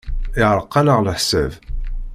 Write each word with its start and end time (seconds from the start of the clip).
Yeɛreq-aneɣ 0.39 0.99
leḥsab. 1.01 1.51